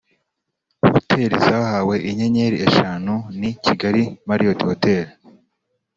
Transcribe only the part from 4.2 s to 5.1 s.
Marriot Hotel